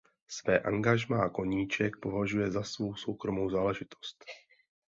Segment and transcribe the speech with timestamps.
[0.27, 4.25] Své angažmá Koníček považuje za svou soukromou záležitost.